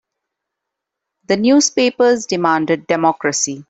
[1.25, 3.59] The newspapers demanded democracy.